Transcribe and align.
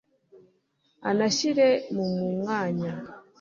anashyirwa 1.09 1.67
mu 1.95 2.05
mwanya 2.39 2.91